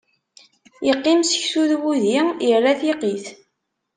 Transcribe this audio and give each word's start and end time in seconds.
Iqqim 0.91 1.19
seksu 1.31 1.63
d 1.69 1.71
wudi, 1.81 2.17
irra 2.49 2.73
tiqit. 2.79 3.25